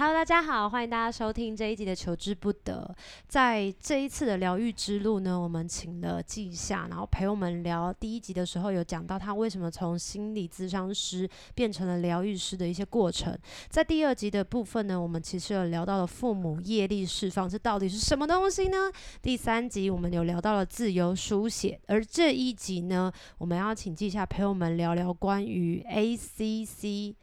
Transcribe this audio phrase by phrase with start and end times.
[0.00, 2.94] Hello，大家好，欢迎大家收听这一集的《求之不得》。
[3.26, 7.92] 在这一次的疗愈之路呢，我们请了季夏，然后陪我们聊。
[7.92, 13.36] 第一集的时候有讲到他为什么从心理咨商师变成了疗愈师的一些过程。
[13.68, 18.92] 在第二集的部分呢，我们其实有聊到了父母业力释放，这到底是什么东西呢？
[19.20, 27.16] 第三集我们有聊到了自由书写，而这一集呢，我们要请季夏陪我们聊聊关于 ACC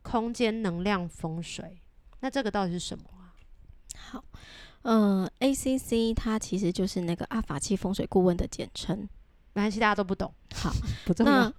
[0.00, 1.82] 空间能量风水。
[2.20, 3.32] 那这个到底是什么啊？
[4.10, 4.24] 好，
[4.82, 9.08] 呃，ACC 它其实就是那个阿法器风水顾问的简称，
[9.52, 10.32] 没关系，大家都不懂。
[10.54, 10.72] 好，
[11.04, 11.52] 不重要。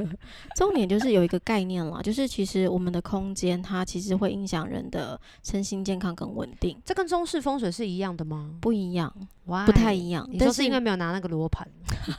[0.54, 6.80] 重点就是有一个概念了，就是其实我们的空间它其实会影响人的身心健康跟稳定。
[6.84, 8.54] 这跟中式风水是一样的吗？
[8.60, 9.12] 不一样
[9.44, 9.66] ，Why?
[9.66, 10.28] 不太一样。
[10.30, 11.66] 你说是因为没有拿那个罗盘？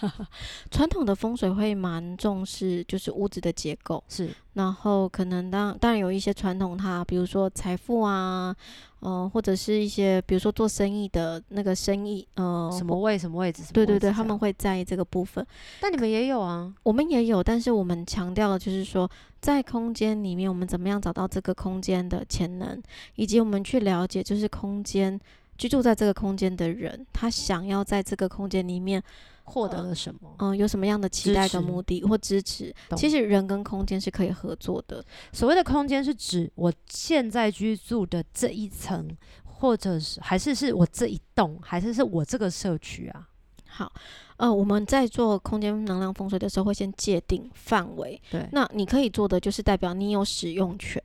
[0.69, 4.29] 传统的风水会蛮重视就是屋子的结构，是。
[4.57, 8.53] 然后可能当当然有一些传统，它比如说财富啊，
[9.01, 15.45] 嗯、呃，或者是一些比如说做生意的那个生意，呃，什么位什么位置，对对对，他们会在意这个部分。
[15.79, 19.07] 但你们也有啊，我们也有，但是我们强调的就是说，
[19.39, 22.81] 在空间里面，我们怎么样找到这个空间的潜能，
[23.13, 25.19] 以及我们去了解，就是空间
[25.57, 29.03] 居住在这个空间的人，他想要在这个空间里面。
[29.49, 30.35] 获得了什么？
[30.39, 32.75] 嗯、呃，有什么样的期待跟目的或支持？
[32.97, 35.01] 其实人跟空间是可以合作的。
[35.31, 39.07] 所谓的空间是指我现在居住的这一层，
[39.45, 43.29] 或者是还是是我这一栋，还是是我这个社区啊？
[43.67, 43.89] 好，
[44.35, 48.21] 呃，我们在做空间能量风水的时候，会先界定范围。
[48.29, 51.01] 对，那你可以做的就是代表你有使用权，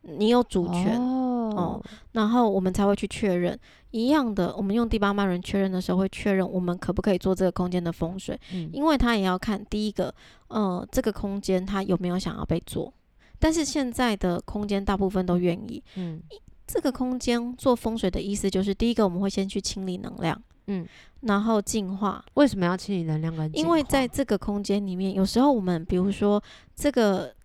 [0.00, 0.98] 你有主权。
[0.98, 1.25] 哦
[1.56, 3.58] 哦，然后我们才会去确认
[3.90, 4.54] 一样的。
[4.56, 10.14] 我们用第八脉轮确认的时候，会确认我们可不可以做这个空间的风水，嗯，因为他也要看第一个，
[10.48, 12.92] 呃，这个空间他有没有想要被做。
[13.38, 16.20] 但是现在的空间大部分都愿意，嗯，
[16.66, 20.86] 这个空间做风水的意思就是，第一个我们会先去清理能量，嗯，
[21.20, 22.24] 然后净化。
[22.34, 23.50] 为什么要清理能量跟？
[23.54, 26.42] 因为在这个空间里面，有时候我们比如说
[26.74, 27.35] 这个。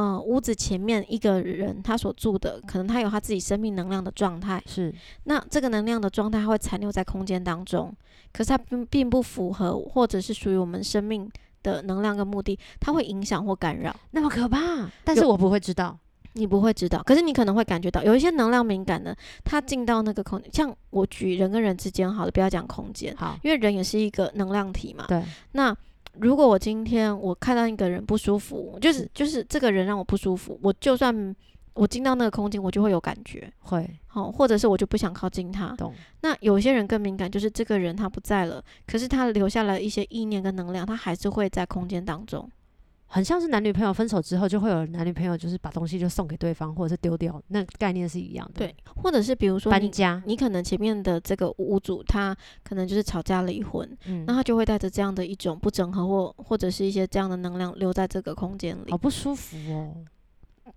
[0.00, 4.94] 嗯、呃，屋子前面一个人他所住的，可能他有他自己生命能量的状态，是。
[5.24, 7.94] 那这个能量的状态它会残留在空间当中，
[8.32, 11.30] 可是它并并不符合，或者是属于我们生命
[11.62, 14.90] 的能量跟目的，它会影响或干扰，那么可怕。
[15.04, 15.98] 但是我不会知道，
[16.32, 25.22] 你不会知道，可是你可能会感觉到，有一些能量敏感的，他进到那个空间，像我举人跟人之间好了，不要讲空间，好，因为人也是一个能量体嘛，对，
[25.52, 25.76] 那。
[26.18, 31.34] 如果我今天我看到一个人不舒服，就是就是这个人让我不舒服，我就算
[31.74, 35.74] 我进到那个空间，我就会有感觉，会好，或者是我就不想靠近他。
[35.76, 35.94] 懂。
[36.20, 42.50] 那有些人更敏感，就是这个人他不在了，可是他留下了一些意念跟能量，他还是会在空间当中。
[43.12, 48.58] 很像是男女朋友分手之后，就会有男女朋友就是把东西就送给对方，或者是丢掉，那概念是一样的。
[48.58, 59.96] 对，或者是比如说搬家，你可能前面的这个屋主他可能就是吵架离婚，嗯，那他就会带着这样的一种不整合或或者是一些这样的能量留在这个空间里，好不舒服哦。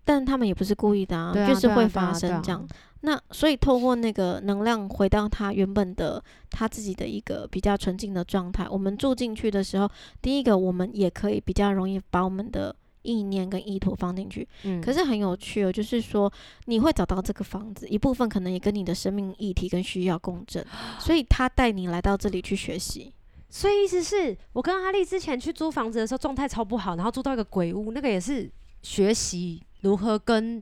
[0.03, 2.67] 但他们也不是故意的啊，啊就是会发生这样。
[3.05, 9.89] 那所以透过那个能量回到他原本的他自己的一个比较纯净的状态，我们住进去的时候，
[10.21, 14.47] 第一个我们也可以比较容易把我们的意念跟意图放进去。
[14.63, 16.31] 嗯，可是很有趣哦，就是说
[16.63, 20.65] 你会找到这个房子，一部分可能也跟你的生命议题跟需要共振，
[20.97, 23.13] 所以他带你来到这里去学习。
[23.49, 28.49] 所以意思是我跟阿丽之前去租房子的时候状态超不好，然后租到一个鬼屋，那个也是
[28.81, 29.61] 学习。
[29.83, 30.61] 如何跟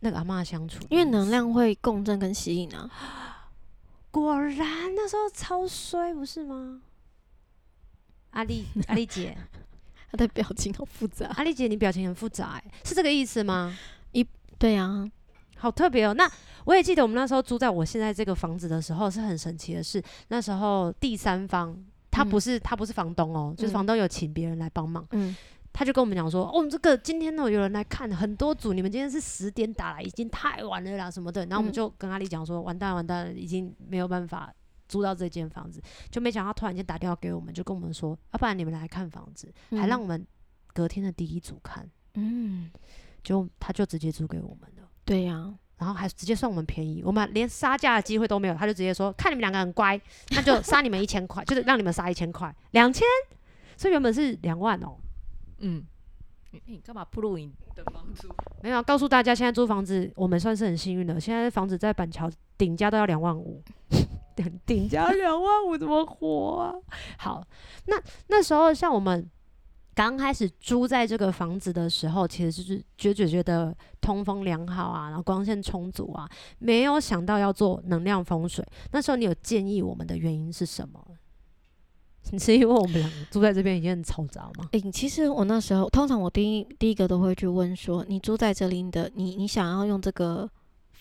[0.00, 0.84] 那个阿嬷相处？
[0.88, 2.90] 因为能量会共振跟吸引啊。
[4.10, 4.56] 果然
[4.94, 6.80] 那时候超衰，不是吗？
[8.30, 9.36] 阿丽，阿丽姐，
[10.10, 11.26] 她的表情好复杂。
[11.36, 13.76] 阿丽姐，你表情很复杂，哎，是这个意思吗？
[14.12, 14.26] 一，
[14.58, 15.06] 对、啊，
[15.56, 16.14] 好特别哦。
[16.14, 16.30] 那
[16.64, 21.76] 我也记得我们那时候租在我现在这个房子的时候，是很神奇的是，那时候第三方
[22.10, 25.06] 他不是、嗯、他不是房东哦，就是房东有请别人来帮忙。
[25.10, 25.34] 嗯。
[25.78, 31.44] 他就跟我们讲说，哦，这个今天呢有人来看很多组，你们今天是十点打来，已经太晚了啦什么的。
[31.44, 34.50] 然后我们就跟阿丽讲说，完蛋完蛋了，已经没有办法
[34.88, 35.78] 租到这间房子。
[36.10, 40.26] 就没想到突然间打电话给我们，就跟我们说，要不然你们来看房子，还让我们
[40.72, 41.86] 隔天的第一组看。
[42.14, 42.70] 嗯，
[43.22, 44.88] 就他就直接租给我们了。
[45.04, 50.00] 对呀，然后还直接算我们便宜，我们连杀价的机会都没有，他就直接说，看你们两个很乖，
[50.30, 53.06] 那就杀你们一千块，就是让你们杀一千块，两千，
[53.76, 54.96] 所以原本是两万哦。
[55.58, 55.84] 嗯，
[56.66, 58.28] 你干嘛铺路你的房租。
[58.62, 61.20] 没有，告诉大家，现在租房子我们算是很幸运的。
[61.20, 63.62] 现在房子在板桥顶价都要两万五，
[64.34, 66.74] 顶 顶价两万五怎么活啊？
[67.18, 67.46] 好，
[67.86, 69.28] 那那时候像我们。
[69.96, 76.28] 刚开始租在这个房子的时候，其实就是觉觉觉得通风良好啊，然后光线充足啊，
[76.58, 78.62] 没有想到要做能量风水。
[78.92, 81.02] 那时候你有建议我们的原因是什么？
[82.30, 84.68] 你 是因为我们两个住在这边已经很嘈杂吗？
[84.72, 90.48] 诶、欸，其实我那时候通常我第一第一个都会去问说，你住在这里的你，你想要用这个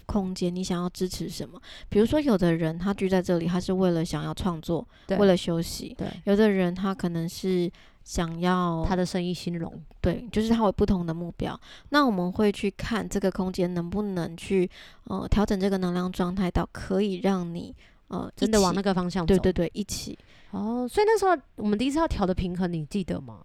[0.06, 1.60] 空间，你想要支持什么？
[1.90, 7.72] 比如说，有的人他居在这里，他是为了想要创作，为了休息；对，有的人他可能是。
[8.06, 11.60] 想要他的生意兴隆，对，就是他有不同的目标。
[11.90, 14.70] 那我们会去看这个空间能不能去
[15.06, 17.76] 呃调整这个能量状态到可以让你
[18.10, 19.34] 呃真的往那个方向走。
[19.34, 20.16] 对对对，一起。
[20.56, 23.42] 哦，所以那时候我们第一次要调的平衡，你记得吗？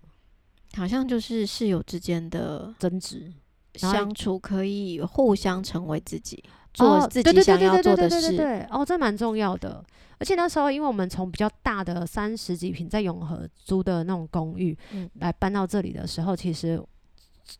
[0.77, 3.33] 好像就是室友之间的争执
[3.75, 8.37] 相处，可以互相成为自己，做自己想要做的事。
[8.37, 9.85] 对，哦，这蛮重要的。
[10.19, 16.81] 而且那时候，因为我们从比较大的三十几平在永和租的那种公寓，嗯，来搬到这里的时候，其实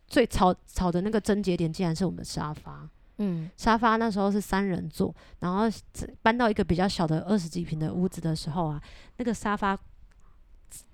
[0.07, 2.87] 最吵吵的那个症结点，竟然是我们的沙发。
[3.17, 5.65] 嗯，沙发那时候是三人座，然后
[6.21, 8.81] 搬到一个比较小的二十几平的屋子的时候啊，
[9.17, 9.77] 那个沙发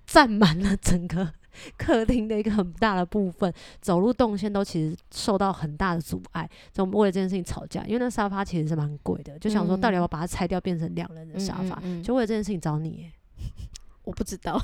[0.06, 1.32] 占满了整个。
[1.76, 7.82] 客厅的一个很大的部分，走路动线都其实受到很大的阻碍，就我们为了这件事情吵架。
[7.84, 13.10] 因为那沙发其实是蛮贵的，就想说到底要把它拆掉，变成两人的沙发，嗯嗯嗯嗯，就为了这件事情找你。
[14.08, 14.58] 我不知道，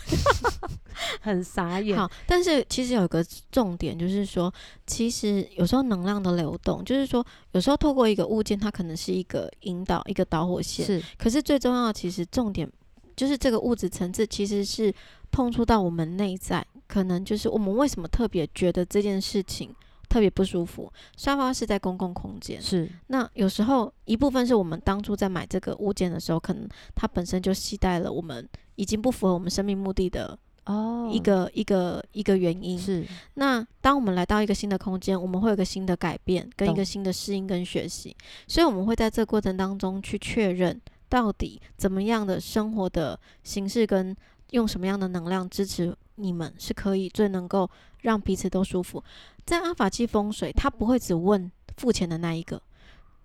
[1.21, 1.95] 很傻眼。
[1.99, 4.51] 好，但是其实有一个重点，就是说，
[4.87, 10.87] 其实有时候能量的流动，就是说，有时候透过一个物件，它可能是一个引导，一个导火线。
[10.87, 12.67] 是，可是最重要的，其实重点
[13.15, 14.91] 就是这个物质层次，其实是
[15.31, 16.67] 碰触到我们内在。
[16.87, 19.75] 可能就是我们为什么特别觉得这件事情
[20.15, 20.93] 特别不舒服？
[21.17, 32.79] 沙发是在公共空间，是那有时候一部分是我们当初在买这个物件的时候，可能它本身就携带了我们已经不符合我们生命目的的哦一个、oh, 一个一个原因。
[32.79, 38.17] 是那当我们来到一个新的空间，我们会有个新的改变，跟一个新的适应跟学习，
[38.47, 44.17] 所以我们会在这个过程当中去确认到底怎么样的生活的形式跟
[44.51, 45.93] 用什么样的能量支持。
[46.17, 47.69] 你们是可以最能够
[48.05, 49.03] 让彼此都舒服。
[49.45, 52.63] 在阿法七风水，他不会只问付钱的那一个，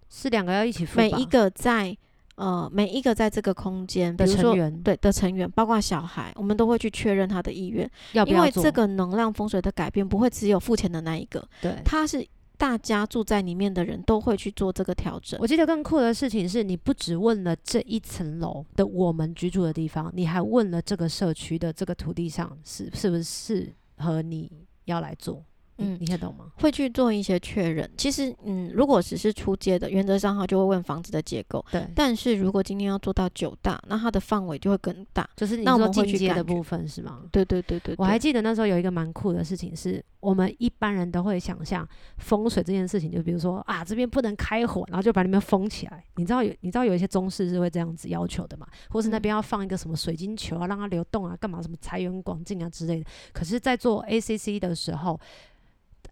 [0.09, 0.97] 是两个要一起付。
[0.97, 1.95] 每一个在
[2.35, 12.27] 呃，每一个在这个空间，的成员对的成员，包括小孩，我们都会去确认他的意愿，要不要，因为这个能量风水的改变不会只有付钱的那一个，对，他是。
[12.59, 15.39] 大家住在里面的人都会去做这个调整。
[15.41, 24.51] 我记得更酷的事情是，你不只问了这一层楼的我们居住的地方，你还问了这个社区的这个土地上是是不是适合你
[24.89, 25.45] 要来做。
[25.79, 26.45] 嗯，你看懂吗？
[26.57, 27.89] 会去做一些确认。
[27.97, 31.63] 其实，嗯，如果只是出街的，原则上他就会问房子的结构。
[31.71, 31.87] 对。
[31.95, 35.27] 但是如果今天要做到九大，那它的范围就会更大。
[35.35, 37.21] 就是你说进阶的部分是吗？
[37.31, 37.95] 对对对对，对。
[37.97, 41.87] 我还记得那时候有一个蛮酷的事情是，是我们一般人都会想象
[42.17, 46.03] 风水这件事情，就比如说啊，这边不能开火，然后就把那边封起来。
[46.17, 48.67] 你知道有你知道有一些中式是会这样子要求的嘛？
[48.89, 53.09] 或是那边要放一个什么水晶球啊，让它流动啊，干嘛什么财源广进啊之类的。
[53.31, 55.19] 可是，在做 ACC 的时候。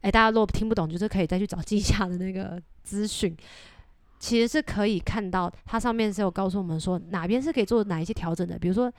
[0.08, 3.36] 哎，大家如果听不懂，就是可以再去找记下的那个资讯。
[4.20, 8.58] 其实是可以看到，它上面是有告诉我们说哪边是可以做哪一些调整的。
[8.58, 8.90] 比如说，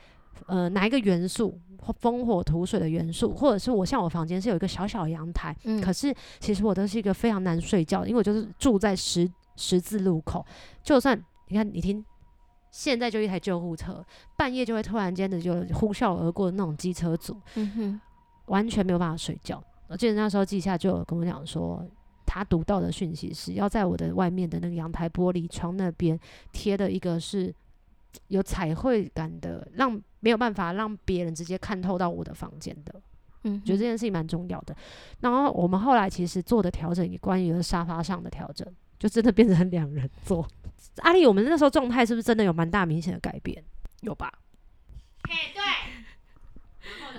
[0.47, 1.59] 呃，哪一个元素，
[1.99, 10.45] 风火土水的元素，或者是我像我房间是有一个小小阳台，嗯，可是其实我都是一个非常难睡觉，因为我就是住在十十字路口。
[10.83, 11.19] 就算
[11.49, 12.05] 你看，你听，
[12.71, 14.05] 现在就一台救护车，
[14.37, 18.01] 半夜就会突然间的就呼啸而过的那种机车组，嗯哼，
[18.49, 19.65] 完全没有办法睡觉。
[19.89, 21.85] 我记得那时候记下就有跟我讲说，
[22.27, 26.19] 他读到的讯息是要在我的外面的那个阳台玻璃窗那边
[26.53, 27.53] 贴的一个是
[28.29, 33.01] 有彩绘感的，让没有办法让别人直接看透到我的房间的。
[33.45, 34.77] 嗯，觉得这件事情蛮重要的。
[35.21, 38.67] 然后我们后来其实做的调整，也关于沙发上的调整，
[38.99, 40.47] 就真的变成两人座。
[40.99, 43.65] 阿丽，我们那时候状态是不是真的有蛮大明显的改变？
[44.01, 44.31] 有吧？
[45.29, 45.63] 嘿，对。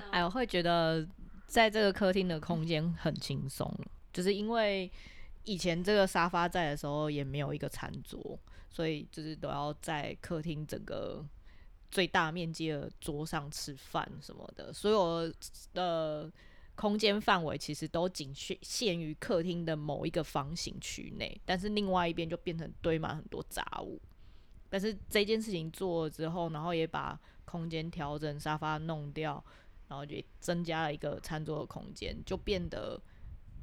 [0.12, 1.04] 哎，我会觉得。
[1.50, 3.68] 在这个客厅的空间很轻松，
[4.12, 4.88] 就是因为
[5.42, 8.38] 以前这个沙发在的时候也没有一个餐桌，
[8.68, 11.26] 所以就是都要在客厅整个
[11.90, 15.34] 最大面积的桌上吃饭什么的，所有
[15.74, 16.30] 的
[16.76, 24.00] 空间范围其实都仅限限于客厅的某一个方形区内，但是另外一边就变成堆满很多杂物。
[24.68, 29.44] 但是这件事情做了之后，然后也把空间调整，沙发弄掉。
[29.90, 32.98] 然后就增加了一个餐桌的空间，就变得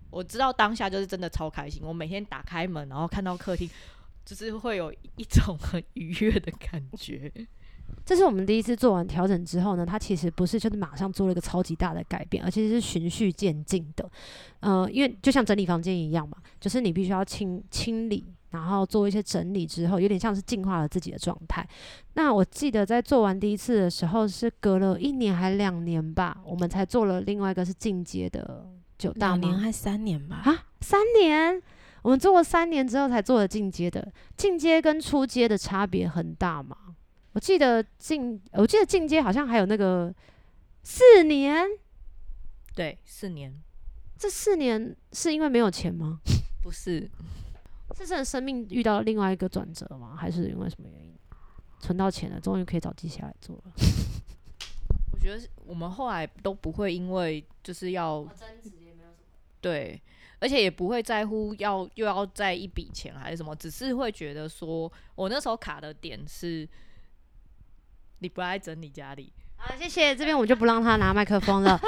[0.10, 1.82] 我知道当下就是真的超开心。
[1.84, 3.70] 我每天打开门，然后看到客厅，
[4.26, 7.32] 就是会有一种很愉悦的感觉。
[8.06, 14.10] 这是我们第一次做完调整之后呢，它其实不是就是马上做了一个超级大的改变，而且是循序渐进的。
[14.60, 21.68] 呃，因为就像整理房间一样嘛，就是你必须要清清理，然后做一些整理之后，有点像是净化了自己的状态。
[22.14, 29.36] 那我记得在做完第一次的时候，是隔了一年还两年吧，我们才做了另外一个是进阶的九大。
[29.36, 30.42] 两年还三年吧？
[30.46, 31.62] 啊，三年？
[32.04, 36.78] 我们做过三年之后才做了进阶的，进阶跟初阶的差别很大嘛？
[37.34, 40.14] 我记得进，我记得进阶好像还有那个
[40.84, 41.66] 四年，
[42.74, 43.54] 对，四年。
[44.18, 46.20] 这四年是因为没有钱吗？
[46.64, 47.10] 不是，
[47.98, 50.16] 是真的生命遇到了另外一个转折吗？
[50.16, 51.14] 还是因为什么原因？
[51.80, 53.64] 存到钱了，终于可以找机器来做了。
[55.12, 58.28] 我觉得我们后来都不会因为就是要
[59.62, 60.02] 对，
[60.40, 66.68] 而且也不会在乎要又要再一笔钱还是什么，只是会觉得说我那时候卡的点是。
[68.20, 70.16] 你不爱整理家里，好，谢谢。
[70.16, 71.80] 这边我就不让他拿麦克风了。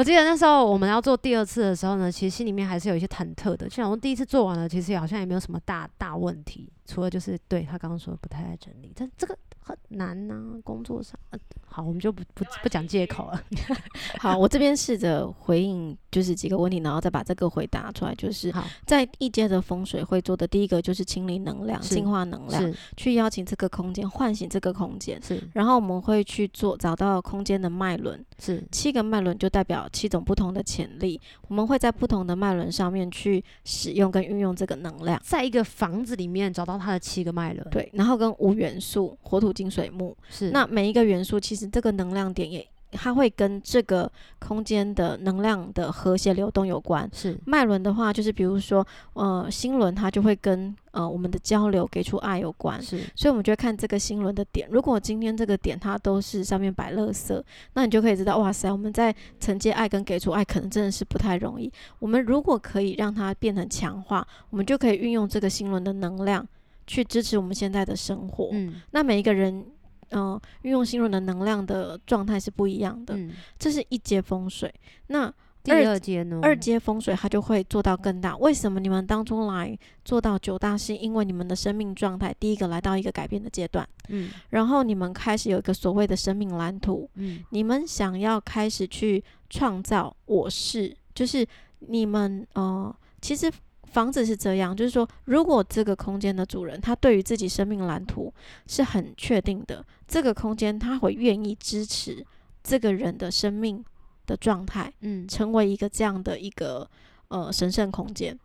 [0.00, 3.68] 我记得那时候我们要做第二次的时候呢，其实心里面还是有一些忐忑的。
[3.68, 11.12] 就想说第一次做完了，其实好像也没有什么大大问题，除了就是对他刚刚说的不太爱整理，但这个很难呐、啊，工作上。
[11.28, 11.38] 呃
[11.72, 13.40] 好，我们就不不不讲借口了。
[14.18, 18.12] 好，我这边试着回应，就是几个问题，然后再把这个回答出来。
[18.16, 18.52] 就是
[18.84, 25.22] 在一阶的风水会做的第一个就是清理能量、净化能量，去邀请这个空间，唤醒这个空间。
[25.22, 31.20] 是，然后我们会去做找到空间的脉轮，是七个脉轮就代表七种不同的潜力。
[31.48, 37.66] 我们会在不同的脉轮上面去使用跟运用这个能量，在一个房子里面找到它的七个脉轮。
[37.70, 41.70] 对，然后跟五元素火土金水木是，那每一个元素其实。
[41.70, 47.08] 这个能量点也，它会跟这个空间的能量的和谐流动有关。
[47.12, 52.82] 是脉轮的话，就是比如说，呃，心轮它就会跟呃我们的交流、给出爱有关。
[52.82, 54.68] 是，所以我们就会看这个心轮的点。
[54.70, 57.42] 如果今天这个点它都是上面摆垃圾，
[57.74, 61.72] 那你就可以知道，哇塞，我们在承接爱跟给出爱，可能真的是不太容易。
[61.98, 66.46] 我们如果可以让它变成强化，我们就可以运用这个心轮的能量
[66.86, 68.48] 去支持我们现在的生活。
[68.52, 69.64] 嗯，那每一个人。
[70.10, 73.14] 嗯，运、呃、用心轮的能量的状态是不一样的。
[73.16, 74.72] 嗯，这是一阶风水。
[75.08, 76.40] 那第二阶呢？
[76.42, 78.36] 二阶风水它就会做到更大。
[78.38, 80.76] 为什么你们当中来做到九大？
[80.76, 83.86] 是因为你们的生命状态第一个来到一个改变的阶段。
[84.08, 87.08] 嗯，然后你们开始有一个所谓的生命蓝图。
[87.14, 91.46] 嗯，你们想要开始去创造我是，就是
[91.80, 93.50] 你们呃，其实。
[93.90, 98.32] 房子是这样，就是说，如果这个空间的主人他对于自己生命蓝图
[98.66, 102.24] 是很确定的，这个空间他会愿意支持
[102.62, 103.84] 这个人的生命
[104.26, 106.88] 的状态，嗯，成为一个这样的一个
[107.28, 108.38] 呃神圣空间。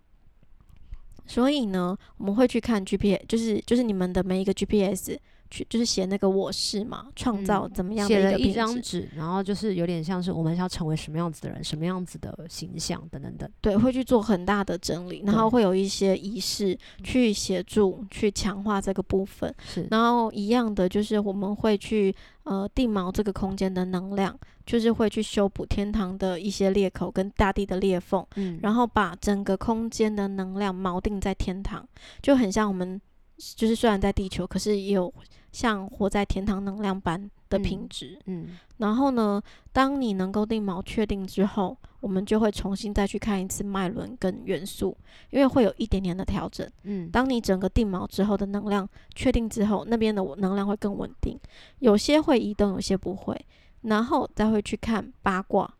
[1.27, 5.17] 所以呢，我们会去看 GPS，就是就是你们的每一个 GPS。
[5.49, 13.49] 去就是写那个我是嘛，创造怎么样的一个写了一张纸，然后就是有点像是我们要成为什么样子的人，什么样子的形象等等等。
[13.61, 19.53] 对，会去做很大的整理，然后会有一些仪式去协助去强化这个部分。
[19.65, 31.87] 是，然后一样的就是我们会去呃定锚这个空间的能量，就是会去修补天堂的一些裂口跟大地的裂缝，嗯，然后把整个空间的能量锚定在天堂，
[32.21, 32.99] 就很像我们。
[33.37, 35.13] 就是虽然在地球，可是也有
[35.51, 38.17] 像活在天堂能量般的品质。
[38.25, 39.41] 嗯，嗯，然后呢，
[39.73, 44.95] 当你能够定锚确定之后，我们就会重新再去看一次脉轮跟元素，
[45.31, 46.69] 因为会有一点点的调整。
[46.83, 51.37] 嗯，当你整个定锚之后的能量确定之后，那边的能量会更稳定，
[51.79, 53.45] 有些会移动，有些不会。
[53.81, 55.71] 然后再会去看八卦，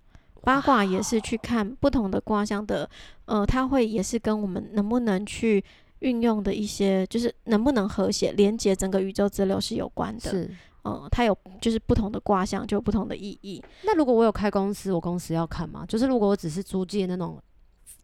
[0.42, 2.90] 八卦也是去看不同的卦象的，
[3.26, 5.64] 呃，它会也是跟我们能不能去。
[6.06, 10.50] 运用的一些就是能不能和谐连接整个宇宙之流是有关的，是，
[10.84, 13.62] 嗯，它有就是不同的卦象就有不同的意义。
[13.84, 15.84] 那如果我有开公司，我公司要看吗？
[15.88, 17.42] 就是如果我只是租借那种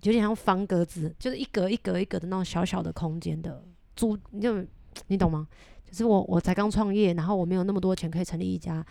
[0.01, 3.63] 有点像方格子，就是一格一格一格的那种小小的空间的
[3.95, 4.65] 租，你就
[5.07, 5.47] 你懂吗？
[5.87, 8.83] 就是我我才刚创业，然后我没有那么多钱可以成立一家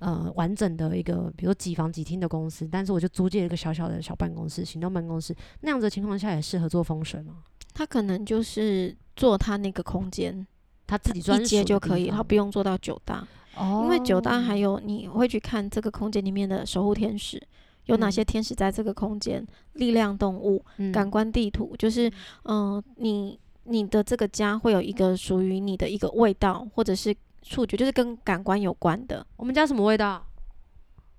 [0.00, 7.36] 呃完整的一个，比如说几房几厅的公司，但是我就租借一个小小的小办公室，行动办公室，那样子的情况下也适合做风水吗？
[7.72, 10.44] 他可能就是做他那个空间，
[10.86, 13.24] 他自己专接就可以，他不用做到九大。
[13.56, 17.40] 哦，因为九大还有你会去看这个空间里面的守护天使
[17.86, 22.08] 有哪些天使在这个空间，嗯、力量动物、嗯、感官地图，就是
[22.44, 29.26] 嗯、呃，你你的这个家会有一个属于你的一个味道，或者是触觉，就是跟感官有关的。
[29.36, 30.26] 我们家什么味道？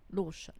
[0.09, 0.53] 洛神。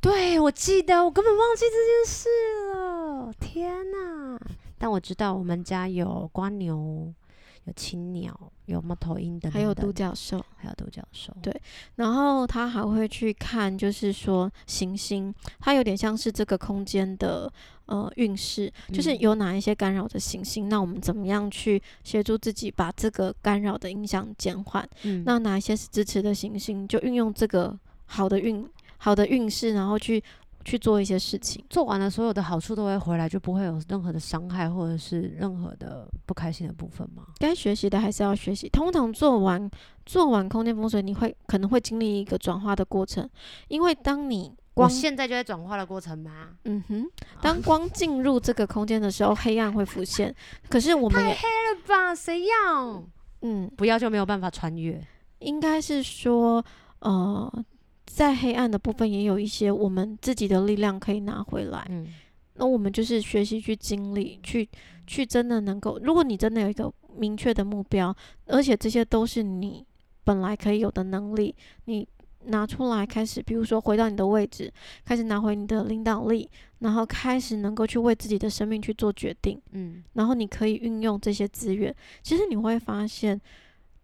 [0.00, 2.28] 对，我记得，我根本忘记这件事
[2.72, 3.32] 了。
[3.38, 4.38] 天哪！
[4.76, 7.14] 但我知道我们家有瓜牛。
[7.64, 8.34] 有青鸟，
[8.66, 11.32] 有猫头鹰等等，还有独角兽，还有独角兽。
[11.40, 11.54] 对，
[11.96, 17.52] 然后他还会去看，就是说行星，它有点像是这个空间的
[17.86, 24.88] 呃运势，就是有哪一些干扰的行星，嗯、那我们怎么样去协助自己把这个干扰的影响减缓？
[25.02, 30.22] 嗯，那哪一些是支持的行星，就运用这个好的运好的运势，然后去。
[30.64, 37.24] 去做一些事情，做完了所有的好处都会回来，就不会有任何的伤害或者是任何的不开心的部分吗？
[37.38, 38.68] 该学习的还是要学习。
[38.68, 39.70] 通常做完
[40.06, 43.28] 做完空间风水，你会可能会经历一个转化的过程，
[43.68, 46.48] 因为当你光现在就在转化的过程吗？
[46.64, 47.06] 嗯哼，
[47.40, 50.34] 当光进入这个空间的时候，黑暗会浮现。
[50.68, 52.14] 可是我们太黑了吧？
[52.14, 53.04] 谁要？
[53.42, 55.04] 嗯，不要就没有办法穿越。
[55.40, 56.64] 应该是说，
[57.00, 57.64] 呃。
[58.06, 61.86] 在黑暗的部分，也有一些我们自己的力量可以拿回来。
[61.88, 62.06] 嗯，
[62.54, 64.68] 那我们就是学习去经历，去
[65.06, 65.98] 去真的能够。
[66.02, 68.14] 如果你真的有一个明确的目标，
[68.46, 69.86] 而且这些都是你
[70.24, 71.54] 本来可以有的能力，
[71.84, 72.06] 你
[72.46, 74.70] 拿出来开始，比如说回到你的位置，
[75.04, 79.58] 开始拿回你的领导力，然后开始能够去为自己的生命去做决定。
[79.70, 81.94] 嗯，然后你可以运用这些资源。
[82.22, 83.40] 其实你会发现，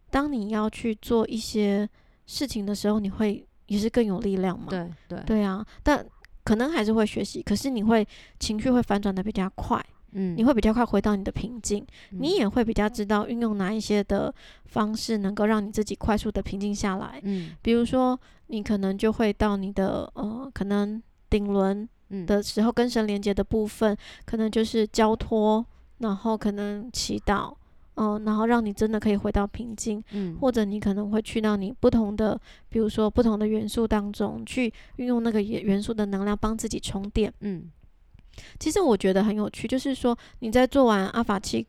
[0.09, 1.88] 当你要去做一些
[2.26, 3.45] 事情的时候，你会。
[3.68, 4.66] 也是更有力量嘛？
[4.68, 5.64] 对对对啊！
[5.82, 6.04] 但
[6.44, 8.06] 可能还是会学习，可是你会
[8.40, 9.82] 情绪会反转的比较快，
[10.12, 14.34] 嗯，你会比较快回到你的平静，嗯，你也会比较知道运用哪一些的
[14.66, 21.87] 方式能够让你自己快速的平静下来，嗯，比如说你可能就会到你的呃，可能顶轮
[22.26, 25.64] 的时候跟神连接的部分，嗯，可能就是交托，
[25.98, 27.54] 然后可能祈祷。
[27.99, 37.71] 嗯，然后让你真的可以回到平静，嗯，或者你可能会去到你不同的，比如说不同的元素当中去运用那个元元素的能量帮自己充电，嗯，
[38.59, 41.67] 其实我觉得很有趣，就是说你在做完阿法七。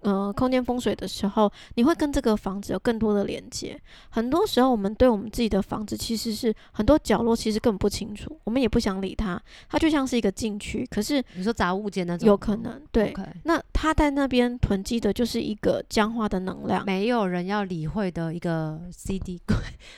[0.00, 3.78] 呃，空间风水的时候，你会跟这个房子有更多的连接。
[4.08, 9.40] 很多时候，我们对我们自己的房子，其实是很多角落其实根本不清楚，我们也不想理它。
[9.68, 13.14] 它就像是一个禁区，可是你说杂物间那种，有可能对。
[13.44, 19.54] 那它在那边囤积的就是一个僵化的能量，没有人要理会的一个 CD 柜。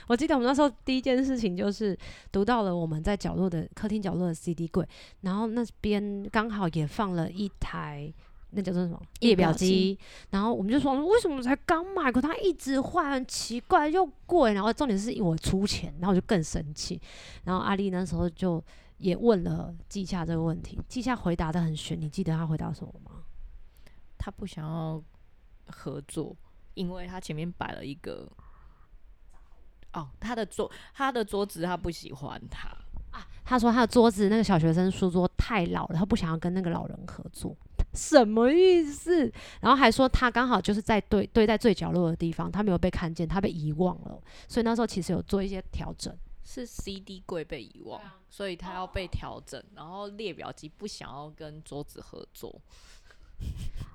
[0.09, 1.97] 我记得我们那时候第一件事情就是
[2.33, 4.85] 读到了我们在角落的客厅角落的 CD 柜，
[5.21, 8.13] 然后那边刚好也放了一台。
[8.55, 9.99] 那叫做什么页表机？
[10.31, 14.53] 然后我们就说，为什么才刚买，可它一直坏，很奇怪又贵。
[14.53, 17.01] 然后重点是我出钱，然后我就更生气。
[17.45, 18.63] 然后阿丽那时候就
[18.99, 22.01] 也问了季夏这个问题，季夏回答的很悬。
[22.01, 23.23] 你记得他回答什么吗？
[24.19, 25.03] 他不想要
[25.67, 26.37] 合作，
[26.75, 28.31] 因为他前面摆了一个
[29.95, 32.69] 哦，他的桌，他的桌子他不喜欢他
[33.11, 33.27] 啊。
[33.45, 37.57] 他说他的桌子那个小学生书桌太老了，他不想要跟那个老人合作。
[37.95, 39.31] 什么意思？
[39.61, 44.21] 然后还说他刚好就是在对对在最角落的地方，他没有被看见，他被遗忘了。
[44.49, 48.01] 所以那时候其实有做一些调整，是 CD 柜被遗忘，
[48.31, 49.63] 所以他要被调整。
[49.75, 52.61] 然后列表机不想要跟桌子合作。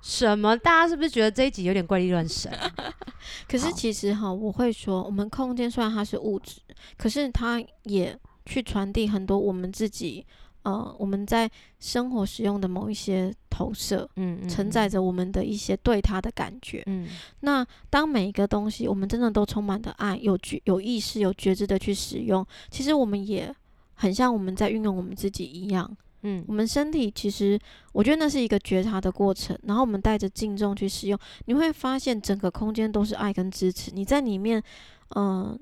[0.02, 0.56] 什么？
[0.56, 2.52] 大家是不是觉得这一集有点怪力乱神？
[3.48, 6.60] 可是其实哈，我会说，我们空间虽然它是物质，
[6.96, 10.24] 可是它也去传递很多我们自己。
[10.62, 17.08] 呃，我们在生活使用的某一些投射，嗯，承载着我们的一些对它的感觉，嗯。
[17.40, 23.54] 那当每一个东西，我们真的都充满的爱，有觉、有意识、有觉知的去使用，其实我们也
[23.94, 26.44] 很像我们在运用我们自己一样，嗯。
[26.46, 27.58] 我们身体其实，
[27.92, 33.90] 我觉得那是一个觉察的过程，然后我们带着敬重去使用，你会发现整个空间都是爱跟支持。
[33.94, 34.62] 你在里面，
[35.10, 35.60] 嗯、呃，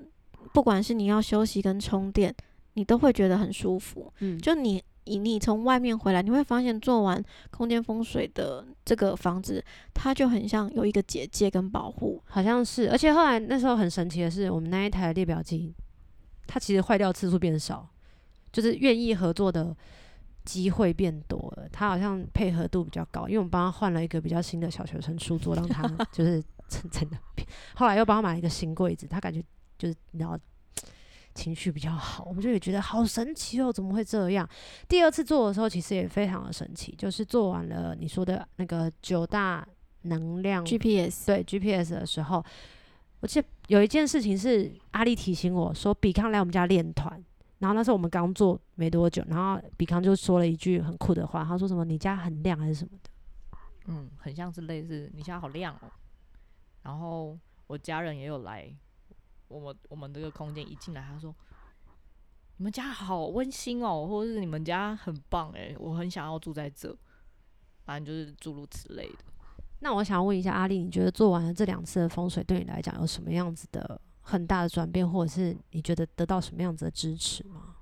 [0.52, 2.34] 不管是你要休息跟充电，
[2.76, 4.38] 你都会觉得很舒服，嗯。
[4.38, 4.82] 就你。
[5.08, 12.90] 以你从外面回来，你会发现做完空间风水的这个房子，它就很像有一个结界跟保护，好像是。
[12.90, 15.72] 而且后来那时候很神奇的是，我们那一台列表机，
[16.48, 17.88] 它其实坏掉次数变少，
[18.50, 19.72] 就是愿意合作的
[20.44, 21.68] 机会变多了。
[21.70, 27.16] 它好像配合度比较高，因为我们帮他换了一个比较新的小学生书桌，让他 就是真真的。
[27.76, 29.40] 后来又帮他买了一个新柜子，他感觉
[29.78, 30.36] 就是你知道。
[31.36, 34.48] 情绪比较好，我们就也觉得好神奇哦，怎么会这样？
[34.88, 39.64] 第二次做的时候，其实也非常的神奇，就是做完了你说的那个九大
[40.02, 42.42] 能量 GPS，对 GPS 的时候，
[43.20, 47.22] 我记得有一件事情是阿丽提醒我说，比康来我们家练团，
[47.58, 53.10] 然后那时候我们刚做没多久，然后比康就说了一句很酷的话，他说什么你家很亮还是什么的，
[53.86, 55.90] 嗯，很像是类似你家好亮哦，
[56.82, 58.74] 然后我家人也有来。
[59.48, 61.34] 我们我们这个空间一进来，他说
[62.58, 66.96] ：“你们家好温馨哦，或者是你们家很棒哎，我很想要住在这，
[67.84, 69.18] 反正就是诸如此类的。
[69.80, 77.74] 那我想要问一下阿丽，你觉得做完了这两次的风水，对你来讲有什么样子的很大的转变，或者是你觉得得到什么样子的支持吗？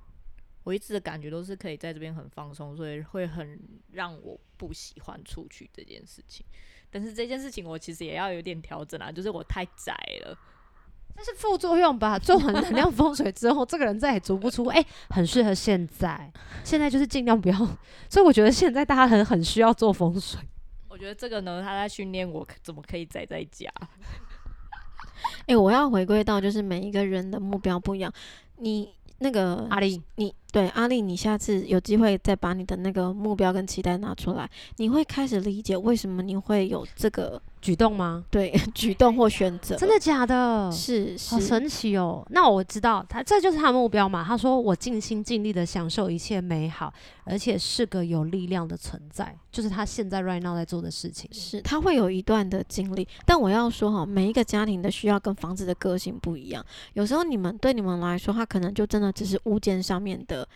[0.64, 3.60] 我一直的感觉都是可以在这边很放松，所以会很
[3.92, 6.44] 让我不喜欢出去这件事情。
[6.90, 10.38] 但是这件事情我其实也要有点调整啊，就是我太宅了，
[11.16, 12.18] 这是副作用吧？
[12.18, 17.56] 做完能量风水之后，这个人再也足不出，哎、欸，很适合现在，现在就是尽量不要。
[18.10, 20.40] 所以我觉得现在大家很很需要做风水。
[20.88, 23.70] 我觉得这个呢，他在训练我怎么可以宅在家。
[25.40, 28.12] 哎、欸，我要回归到就是每一个人的目标不一样，
[28.56, 28.94] 你。
[29.18, 37.42] 那个阿丽，你对阿丽，你下次有机会再把你的那个目标跟期待拿出来，你会开始理解为什么你会有这个。
[37.60, 38.22] 举动吗？
[38.30, 39.74] 对， 举动或选择。
[39.74, 40.70] 真的假的？
[40.70, 42.22] 是，是，好神奇哦。
[42.28, 44.22] 那我知道他这就是他的目标嘛。
[44.22, 46.92] 他说我尽心尽力的享受一切美好，
[47.24, 51.30] 而且是个有力量的存在，就是他现在 right now 在做的事情。
[51.32, 53.08] 是，他会有一段的经历。
[53.24, 56.64] 但我要说哈，每一个家庭的需要跟房子的个性不一样。
[56.94, 60.46] 有时候你们对你们来说，他可能就真的只是物件上面的。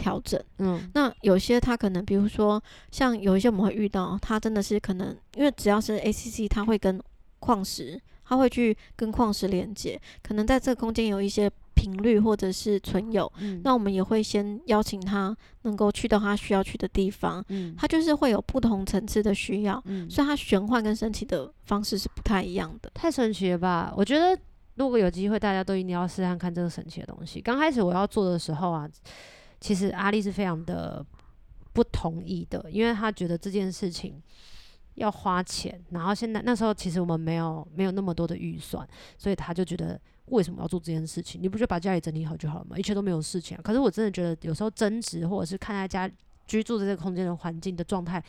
[0.00, 7.02] 调整，嗯，那有些他可能，比如说像有一些我们会遇到，他真的是可能，因为只要是 ACC，他会跟
[7.40, 23.94] 矿石，他会去跟矿石连接，可能在这个空间有一些频率或者是存有，嗯，那我们也会先邀请他能够去到他需要去的地方，嗯，他就是会有不同层次的需要，嗯，所以他玄幻跟神奇的方式是不太一样的，太神奇了吧？
[23.96, 24.36] 我觉得
[24.74, 27.40] 如果有机会，大家都一定要试试看这个神奇的东西。
[27.40, 28.90] 刚开始我要做的时候啊。
[29.60, 31.04] 其实阿丽是非常的
[31.72, 34.14] 不同意的，因为他觉得这件事情
[34.98, 41.40] 要花钱，然后现在那时候其实我们没有没有那么多的预算，所以他就觉得为什么要做这件事情？
[41.42, 42.76] 你不就把家里整理好就好了吗？
[42.78, 43.56] 一切都没有事情。
[43.62, 46.10] 可是我真的觉得有时候争执或者是看他家
[46.46, 48.22] 居住的这个空间的环境的状态，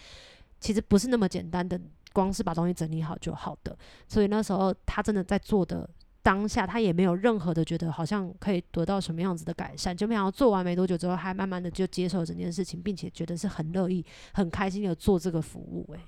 [0.60, 1.80] 其实不是那么简单的，
[2.14, 3.78] 光是把东西整理好就好的。
[4.08, 5.90] 所以那时候他真的在做的。
[6.22, 15.90] 当下他也没有任何的觉得好像可以得到什么样子的改善，就没想到做完没多久之后，还慢慢的就接受整件事情，并且觉得是很乐意、很开心的做这个服务。
[15.94, 16.00] 诶，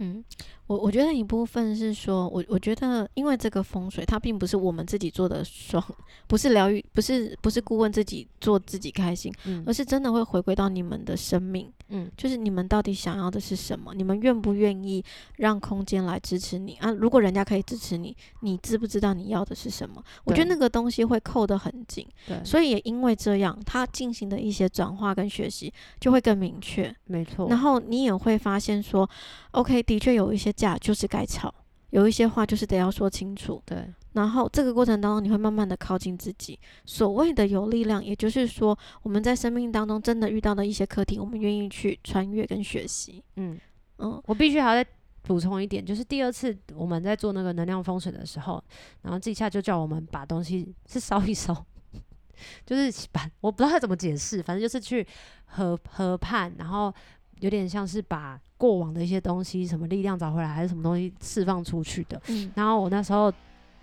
[0.00, 0.24] 嗯。
[0.68, 5.84] 我我觉得一部分是说，我我觉得，因为这个风水，它并不是我们自己做的爽，
[6.26, 13.92] 不是疗愈，不是不是顾问自己做自己开心，嗯，而是真的会回归到你们的生命，嗯，就是你们到底想要的是什么？
[13.92, 15.04] 你们愿不愿意
[15.36, 16.90] 让空间来支持你啊？
[16.92, 20.02] 如果人家可以支持你，你知不知道你要的是什么？
[20.24, 27.48] 我觉得那个东西会扣得很紧，对，所以也因为这样，他进行的一些转化跟学习就会更明确，没错。
[27.50, 29.08] 然后你也会发现说
[29.50, 30.52] ，OK，的确有一些。
[30.52, 31.52] 架就是该吵，
[31.90, 33.60] 有一些话就是得要说清楚。
[33.64, 36.56] 对，然后这个过程当中，你会慢慢的靠近自己。
[36.84, 43.24] 所谓的有力量，也就是说，我们在生命当中真的遇到的一些课题，我们愿意去穿越跟学习。
[43.36, 43.58] 嗯
[43.98, 44.90] 嗯，我必须还要再
[45.22, 48.62] 补充一点，就是第二次我们在做那个能量风水的时候，
[49.00, 51.64] 然后这一下就叫我们把东西是烧一烧，
[52.66, 55.04] 就是把我不知道他怎么解释，反正就是去
[55.46, 56.94] 河河畔，然后。
[57.42, 62.22] 有点像是把过往的一些东西，什么力量找回来，还是什么东西释放出去的。
[62.28, 62.50] 嗯。
[62.54, 63.32] 然后我那时候，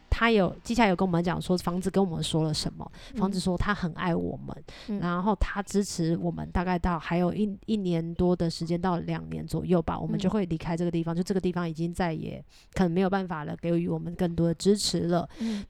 [0.09, 2.89] 他有接下来有跟我们讲说，房子跟我们说了什么？
[3.17, 11.13] 房子说他很爱我们，嗯、然后他支持我们，大概到还有一一年多的时间，到两年左右吧，我们就会离开这个地方。
[11.13, 12.41] 就这个地方已经再也
[12.73, 15.27] 可能没有办法了，给予我们更多的支持了。
[15.39, 15.65] 嗯。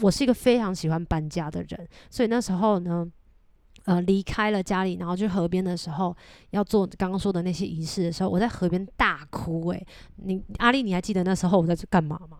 [0.00, 3.10] 我是一个非常喜欢搬家的人，所以那时候呢。
[3.84, 6.16] 呃，离开了家里，然后去河边的时候，
[6.50, 9.68] 要做刚刚说的那些仪式的时候，我在河边大哭。
[9.68, 12.38] 哎，你阿丽，你还记得那时候我在这干嘛吗？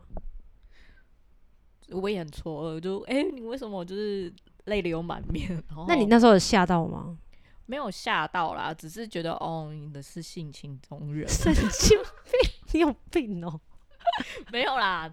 [1.92, 4.32] 我也很错愕，就哎、欸，你为什么就是
[4.66, 5.60] 泪流满面？
[5.88, 7.16] 那你那时候有吓到吗？
[7.66, 13.60] 没有吓到啦，只是觉得哦，你的是性情中人， 神经病，你有病哦，
[14.52, 15.12] 没有啦。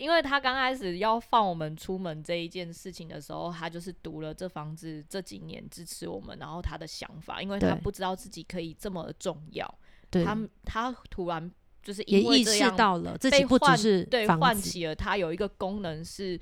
[0.00, 10.34] 因为他刚开始要放我们出门这一件事情的时候，他就是读了这房子这几年支持我们，然后他的想法，因为他不知道自己可以这么重要，对他
[10.64, 16.40] 他突然就是也意识到了自己不只是对唤起了他有一个功能是，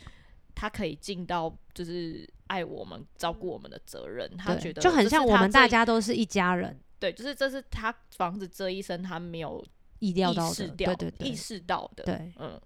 [0.54, 4.36] 他可以尽到就是爱我们、照顾我们的责任。
[4.36, 9.64] 他觉得就很像我们大家都是一家人，对，就是这是他房子这一生他没有
[9.98, 12.60] 意料到的，对对对，意识到的，对，嗯。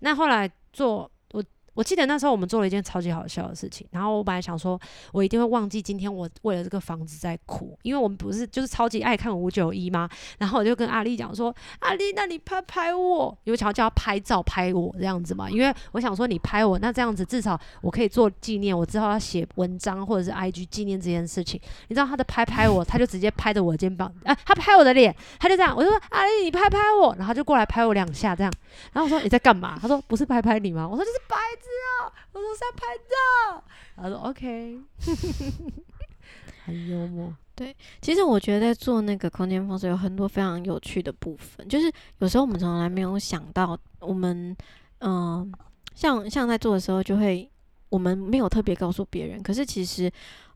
[0.00, 1.10] 那后来做
[1.78, 4.76] 我记得那时候我们做了一件超级好笑的事情，然后我本来想说，
[5.12, 10.10] 我一定会忘记今天我为了这个房子在哭，因为我们不是就是超级爱看五九一吗？
[10.38, 21.60] 然后我就跟阿丽讲说，阿丽，那你拍拍我，因为想要叫他拍照拍我这样子嘛，因为我想说你拍我，那这样子至少我可以做纪念，我之后要写文章或者是 IG 纪念这件事情。
[21.86, 28.52] 你知道他的拍拍我，他就直接拍着我的肩膀，啊，他拍我的脸，他就这样，我就说阿丽，你拍拍我，然后他就过来拍我两下这样，
[28.92, 29.78] 然后我说你在干嘛？
[29.80, 30.88] 他说不是拍拍你吗？
[30.88, 31.36] 我说这是拍
[31.68, 32.12] 痴。
[32.32, 33.64] 我说是要拍照，
[33.96, 34.80] 他说 OK，
[36.64, 37.34] 很幽默。
[37.54, 44.56] 对，其实我觉得在做那个空间风水有很多非常有趣的部分，就是有时候我们从来没有想到，我们
[45.00, 45.48] 嗯、呃，
[45.94, 47.50] 像像在做的时候，就会
[47.88, 50.08] 我们没有特别告诉别人，可是其实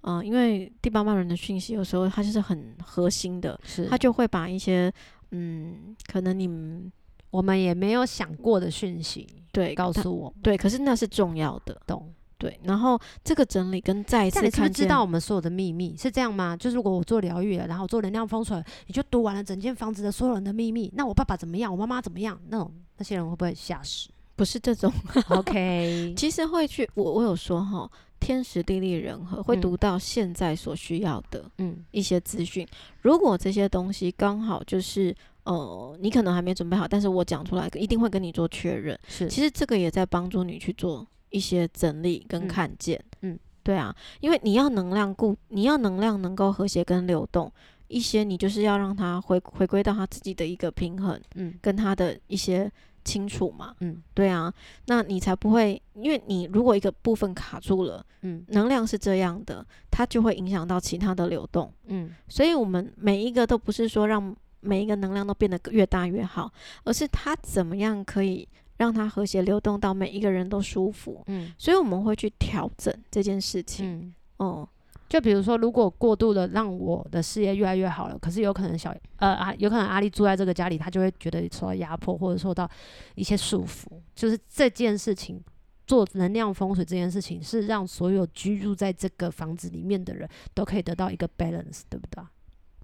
[0.03, 4.93] 嗯、呃，因为第八脉轮的讯息有时候它就是很核心的，是它就会把一些
[5.33, 6.93] 嗯，可能你们。
[7.33, 12.13] 我们也没有想过的讯息，对，告诉我，对，可是那是重要的，懂？
[12.37, 12.61] 对。
[12.63, 16.55] 然后这个整理跟再一次看，你是不是知道我们所有的秘密是这样吗？
[16.55, 21.73] 就是如果我做疗愈了，然后做能量风水，你就读完了整间房子的所有人的秘密，那我爸爸怎么样？
[21.73, 22.39] 我妈妈怎么样？
[22.51, 24.11] 那种那些人会不会吓死？
[24.37, 24.93] 不是这种
[25.31, 26.13] ，OK。
[26.19, 27.91] 其实会去，我我有说哈，
[28.21, 32.69] 天时地利人和会读到现在所需要的，嗯，一些资讯。
[33.01, 35.17] 如果这些东西刚好就是。
[35.45, 38.99] 呃，你可能还没准备好，但是我讲出来一定会跟你做确认。
[39.09, 43.03] 是，其实这个也在帮助你去做一些整理跟看见。
[43.23, 47.53] 嗯，嗯对啊，因为你要能量固，你要能量能够和谐跟流动，
[47.89, 52.71] 一些你就是要让它回回归到它自己的一个平衡，嗯，跟它的一些
[53.05, 53.75] 清楚嘛。
[53.81, 54.53] 嗯，对啊，
[54.87, 61.73] 那你才不会，因为你如果一个部分卡住了，嗯，能量是这样的，它就会影响到其他的流动。
[61.87, 64.37] 嗯，所以我们每一个都不是说让。
[64.63, 66.51] 每一个能量都变得越大越好，
[66.85, 68.49] 而是它怎么样可以
[68.79, 71.23] 让它和谐流动到每一个人都舒服。
[71.27, 73.87] 嗯，所以我们会去调整这件事情。
[73.87, 74.69] 嗯，哦，
[75.09, 82.69] 就比如说，如果过度的让我的事业越来越好了，可是有可能小呃啊，有可能阿丽住在这个家里，他就会觉得受到压迫或者受到
[83.15, 83.87] 一些束缚。
[84.15, 85.43] 就是这件事情
[85.87, 92.25] 做能量风水这件事情，是让所有居住在这个房子里面的人都可以得到一个 balance，对不对？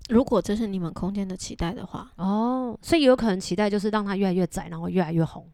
[0.09, 5.47] 如果这是你们空间的期待的话，哦，所以有可能期待就是让它越来越窄，然后越来越红，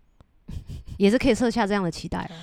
[0.99, 2.35] 也是可以设下这样的期待哦。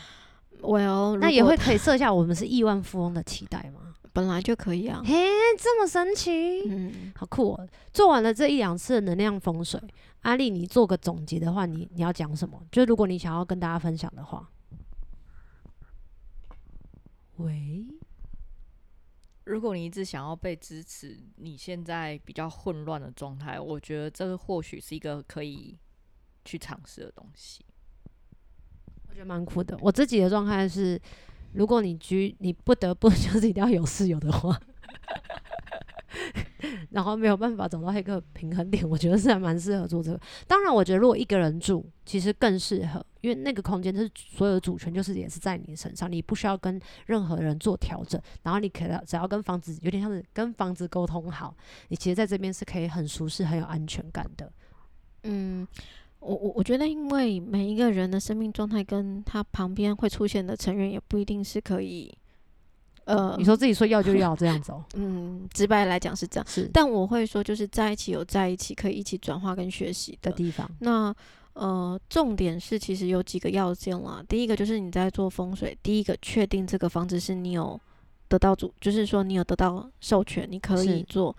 [0.61, 3.95] Well，那也会可以设下我们是亿万富翁的期待吗？
[4.13, 5.01] 本来就可以啊。
[5.05, 5.15] 嘿，
[5.57, 7.67] 这么神奇，嗯，好酷哦。
[7.93, 9.81] 做完了这一两次的能量风水，
[10.21, 12.61] 阿丽，你做个总结的话，你你要讲什么？
[12.71, 14.49] 就如果你想要跟大家分享的话，
[17.37, 17.85] 喂。
[19.45, 25.77] 如果你一直想要被支持，你现在比较混乱的状态，我觉得这个或许是一个可以
[26.45, 27.65] 去尝试的东西。
[29.09, 29.77] 我觉得蛮酷的。
[29.81, 31.01] 我自己的状态是，
[31.53, 34.59] 如果你居你不得不 就是一定要有室友的话。
[36.91, 40.19] 然后没有办法找到一个平衡点，我觉得是还蛮适合做这个。
[40.45, 48.21] 当然，我觉得如果一个人住，其实更适合，因为那个空间就是所有的主权就是也是在你身上，你不需要跟任何人做调整。
[48.43, 51.55] 然后你可能只要跟房子有点像是跟房子沟通好，
[51.87, 54.51] 你其实在这边是可以很舒适、很有安全感的。
[55.23, 55.67] 嗯，
[56.19, 62.11] 我我我觉得，因为每一个人的生命状态跟他旁边会出现的成员也不一定是可以。
[63.05, 64.85] 呃，你说自己说要就要这样子哦。
[64.93, 66.47] 嗯，直白来讲是这样。
[66.47, 70.69] 是，但我会说，就是在一起有在一起可以一起转化跟学习的地方。
[70.79, 71.13] 那
[71.53, 74.23] 呃，重点是其实有几个要件啦。
[74.27, 77.79] 第一个就是你在做风水，第一个确定这个房子是你有
[78.27, 81.35] 得到主，就是说你有得到授权，你可以做，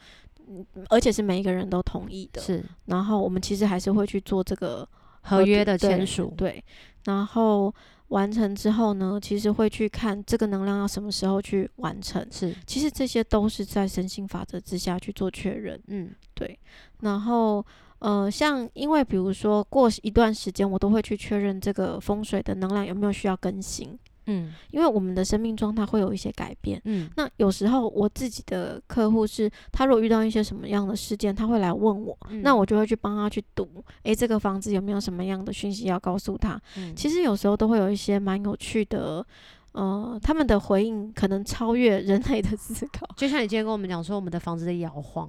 [0.89, 2.41] 而且是每一个人都同意的。
[2.43, 2.65] 是。
[2.87, 4.89] 然后我们其实还是会去做这个
[5.23, 6.33] 合约的签署。
[6.37, 6.63] 对。
[7.05, 7.75] 然后。
[8.13, 12.23] 完成之后呢，其实会去看这个能量要什么时候去完成。
[12.31, 15.83] 是，其实这些都是在神性法则之下去做确认。
[15.87, 16.59] 嗯，对。
[17.01, 17.65] 然后，
[18.03, 23.97] 呃，像因为比如说过一段时间，我都会去确认这个风水的能量有没有需要更新。
[24.27, 26.81] 嗯，因为我们的生命状态会有一些改变。
[26.85, 33.65] 嗯，那有时候我自己的客户是，他如果遇到一些什么样的事件，他会来问我，嗯、那我就会去帮他去读，
[34.03, 36.61] 诶、欸，这个房子有没有什么样的讯息要告诉他？
[36.77, 39.27] 嗯，其实有时候都会有一些蛮有趣的，
[39.73, 43.05] 呃，他们的回应可能超越人类的思考。
[43.17, 45.29] 就像你今天跟我们讲说，我们的房子在摇晃，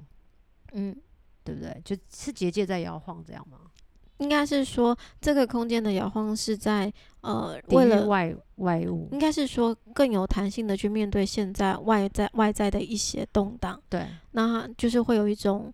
[0.73, 0.95] 嗯，
[1.43, 1.82] 对不对？
[1.84, 3.58] 就是结界在摇晃这样吗？
[4.19, 13.77] 应该是说，这个空间的摇晃是在呃，为了外外物，应该是说更有弹性的去面对现在外在外在的一些动荡。
[13.89, 15.73] 对，那就是会有一种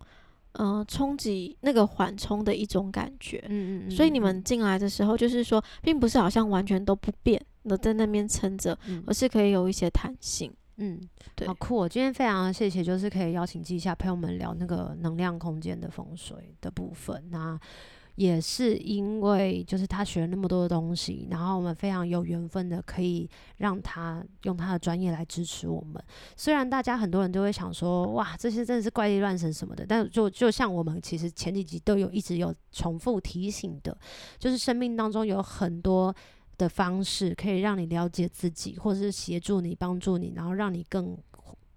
[0.53, 3.43] 呃冲击那个缓冲的一种感觉。
[3.49, 3.91] 嗯，嗯嗯。
[3.91, 10.51] 所以你们进来的时候，就是说，并不是好像完全都不变的在那边撑着，嗯、而是可以有一些弹性。
[10.81, 10.97] 嗯，
[11.35, 11.89] 对，好酷、我！
[11.89, 17.25] 今天非常谢谢，就是可以邀请季夏陪我们聊那个能量空间的风水的部分。
[17.29, 17.59] 那
[18.15, 26.01] 也是因为就是他学了那么多的东西，然后我们非常有缘分的可以让他用他的专业来支持我们。
[26.37, 33.97] 虽然大家很多人都会想说，哇，这些真的是怪力乱神什么的，但就就像我们其实前几集都有一直有重复提醒的，
[34.37, 36.15] 就是生命当中有很多。
[36.59, 41.17] 的方式可以让你了解自己，或者是协助你、帮助你，然后让你更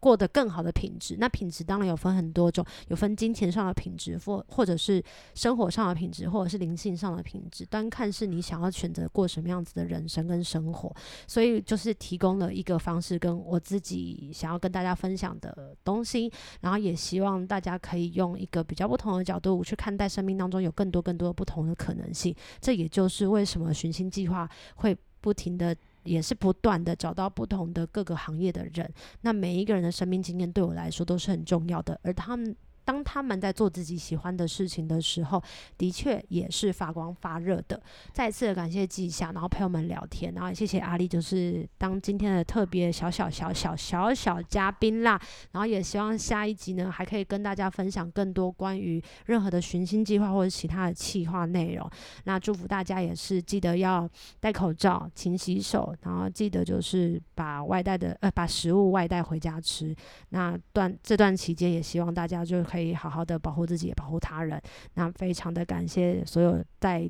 [0.03, 1.17] 过得更好的品质。
[1.21, 5.01] 那品质当然有分很多种，有分金钱上的品质，或或者是
[5.33, 7.65] 生活上的品质，或者是灵性上的品质。
[7.67, 10.93] 端看是你想要选择过什么样子的人生跟生活。
[11.29, 16.29] 所以就是提供了一个方式，跟我自己想要跟大家分享的东西。
[16.63, 22.35] 然后也希望大家可以用一个比较不同的角度去看待生命当中有更多更多不同的可能性。
[22.61, 25.77] 这也就是为什么寻星计划会不停的。
[26.05, 32.55] 也是不断的找到不同的各个行业的人，那每一个人的生命经验对我来说都是很重要的，而他们。
[32.85, 35.43] 当他们在做自己喜欢的事情的时候，
[35.79, 37.81] 的确也是发光发热的。
[38.13, 45.21] 再次的感谢季夏，然后陪我们聊天，然后谢谢阿丽，就是当今天的特别小小小小小小嘉宾啦。
[45.53, 51.89] 然后也希望下一集呢，还可以跟大家分享更多关于任何的寻星计划或者其他的企划内容。
[52.25, 54.09] 那祝福大家也是记得要
[54.41, 59.95] 戴口罩、勤洗手，然后记得就是把外带的呃把食物外带回家吃。
[60.31, 62.61] 那段这段期间也希望大家就。
[62.73, 64.59] 可以好好的保护自己，也保护他人。
[64.95, 67.09] 那非常的感谢所有在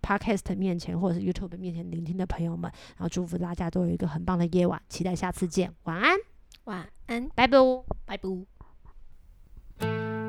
[0.00, 6.16] Podcast 面前或者是 YouTube 面前聆听的朋友们，然后祝福大家都有一个很棒的夜晚，期待下次见，晚安，
[6.64, 7.58] 晚安，拜拜，
[8.06, 8.28] 拜拜。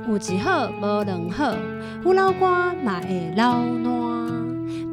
[0.07, 1.55] 有一好无两好，
[2.03, 4.16] 有老瓜嘛会老烂。